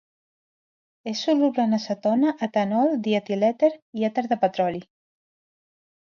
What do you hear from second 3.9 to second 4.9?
i èter de petroli.